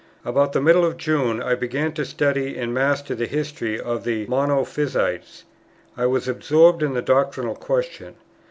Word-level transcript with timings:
About 0.25 0.53
the 0.53 0.61
middle 0.61 0.83
of 0.83 0.97
June 0.97 1.43
I 1.43 1.53
began 1.53 1.91
to 1.91 2.05
study 2.05 2.57
and 2.57 2.73
master 2.73 3.13
the 3.13 3.27
history 3.27 3.79
of 3.79 4.03
the 4.03 4.25
Monophysites. 4.25 5.43
I 5.95 6.07
was 6.07 6.27
absorbed 6.27 6.81
in 6.81 6.95
the 6.95 7.03
doctrinal 7.03 7.53
question. 7.55 8.15